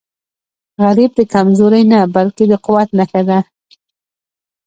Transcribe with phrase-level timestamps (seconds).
[0.83, 3.39] غریب د کمزورۍ نه، بلکې د قوت نښه ده